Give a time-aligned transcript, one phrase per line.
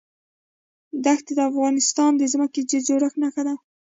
[1.05, 3.55] دښتې د افغانستان د ځمکې د جوړښت نښه ده.